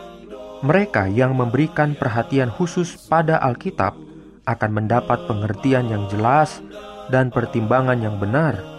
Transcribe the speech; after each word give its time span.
Mereka 0.61 1.09
yang 1.09 1.33
memberikan 1.33 1.97
perhatian 1.97 2.53
khusus 2.53 2.97
pada 3.09 3.41
Alkitab 3.41 3.97
akan 4.45 4.71
mendapat 4.73 5.25
pengertian 5.25 5.89
yang 5.89 6.05
jelas 6.09 6.61
dan 7.09 7.33
pertimbangan 7.33 7.97
yang 7.97 8.21
benar 8.21 8.76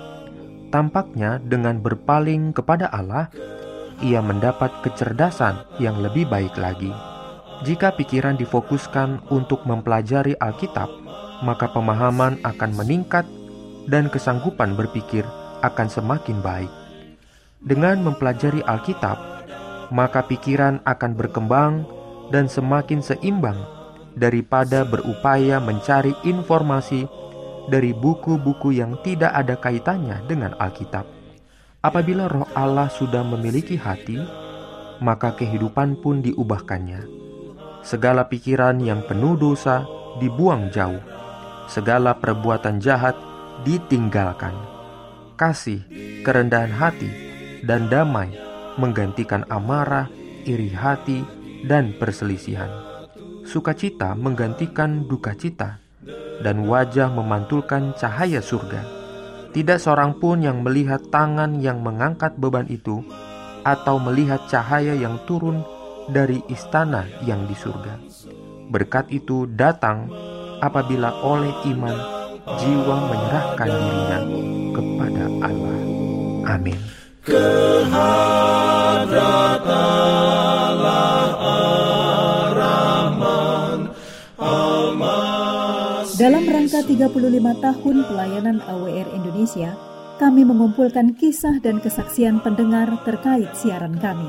Tampaknya 0.69 1.41
dengan 1.41 1.81
berpaling 1.81 2.53
kepada 2.53 2.93
Allah, 2.93 3.33
ia 4.05 4.21
mendapat 4.21 4.69
kecerdasan 4.85 5.65
yang 5.81 5.99
lebih 6.05 6.29
baik 6.29 6.55
lagi. 6.61 6.93
Jika 7.65 7.97
pikiran 7.97 8.39
difokuskan 8.39 9.33
untuk 9.33 9.65
mempelajari 9.65 10.37
Alkitab, 10.39 10.87
maka 11.43 11.67
pemahaman 11.73 12.39
akan 12.45 12.71
meningkat 12.77 13.25
dan 13.89 14.13
kesanggupan 14.13 14.77
berpikir 14.77 15.25
akan 15.65 15.89
semakin 15.89 16.39
baik. 16.45 16.71
Dengan 17.59 17.99
mempelajari 18.05 18.63
Alkitab, 18.63 19.19
maka 19.91 20.23
pikiran 20.29 20.85
akan 20.85 21.13
berkembang 21.17 21.83
dan 22.31 22.47
semakin 22.47 23.01
seimbang 23.01 23.59
daripada 24.15 24.85
berupaya 24.85 25.59
mencari 25.59 26.13
informasi 26.23 27.09
dari 27.69 27.93
buku-buku 27.93 28.73
yang 28.75 28.97
tidak 29.05 29.31
ada 29.37 29.55
kaitannya 29.61 30.25
dengan 30.25 30.57
Alkitab. 30.57 31.05
Apabila 31.85 32.27
roh 32.27 32.49
Allah 32.57 32.91
sudah 32.91 33.23
memiliki 33.23 33.79
hati, 33.79 34.19
maka 34.99 35.37
kehidupan 35.37 36.03
pun 36.03 36.25
diubahkannya. 36.25 37.07
Segala 37.87 38.27
pikiran 38.27 38.83
yang 38.83 39.07
penuh 39.07 39.39
dosa 39.39 39.87
dibuang 40.19 40.75
jauh. 40.75 40.99
Segala 41.71 42.19
perbuatan 42.19 42.83
jahat 42.83 43.15
ditinggalkan. 43.63 44.57
Kasih, 45.39 45.87
kerendahan 46.27 46.75
hati, 46.75 47.11
dan 47.63 47.87
damai 47.87 48.35
menggantikan 48.75 49.47
amarah, 49.47 50.11
iri 50.43 50.75
hati, 50.75 51.23
dan 51.63 51.95
perselisihan. 51.95 52.71
Sukacita 53.47 54.19
menggantikan 54.19 55.07
duka 55.07 55.35
cita 55.39 55.88
dan 56.43 56.67
wajah 56.67 57.11
memantulkan 57.11 57.95
cahaya 57.99 58.39
surga. 58.39 58.83
Tidak 59.51 59.79
seorang 59.81 60.21
pun 60.21 60.45
yang 60.45 60.61
melihat 60.63 61.09
tangan 61.09 61.59
yang 61.59 61.81
mengangkat 61.81 62.37
beban 62.37 62.69
itu, 62.69 63.03
atau 63.67 63.99
melihat 63.99 64.45
cahaya 64.47 64.95
yang 64.95 65.19
turun 65.27 65.65
dari 66.09 66.41
istana 66.49 67.05
yang 67.25 67.45
di 67.45 67.57
surga. 67.57 68.01
Berkat 68.69 69.13
itu 69.13 69.49
datang 69.49 70.09
apabila 70.61 71.25
oleh 71.25 71.53
iman 71.75 71.97
jiwa 72.57 72.97
menyerahkan 73.09 73.69
dirinya 73.69 74.21
kepada 74.73 75.25
Allah. 75.45 75.79
Amin. 76.49 76.81
Dalam 86.19 86.51
rangka 86.51 86.83
35 86.83 87.15
tahun 87.63 87.97
pelayanan 88.11 88.59
AWR 88.67 89.15
Indonesia, 89.15 89.79
kami 90.19 90.43
mengumpulkan 90.43 91.15
kisah 91.15 91.63
dan 91.63 91.79
kesaksian 91.79 92.43
pendengar 92.43 92.91
terkait 93.07 93.47
siaran 93.55 93.95
kami. 94.03 94.27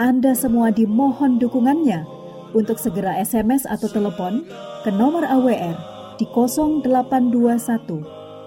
Anda 0.00 0.32
semua 0.32 0.72
dimohon 0.72 1.36
dukungannya 1.36 2.08
untuk 2.56 2.80
segera 2.80 3.20
SMS 3.20 3.68
atau 3.68 3.84
telepon 3.84 4.48
ke 4.80 4.88
nomor 4.88 5.28
AWR 5.28 5.76
di 6.16 6.24
0821 6.24 6.88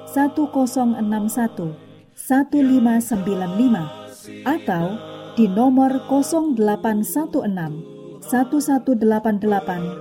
1061 0.09 1.77
1595 2.17 4.49
atau 4.49 4.85
di 5.37 5.45
nomor 5.45 6.09
0816 6.09 6.57
1188 6.57 8.25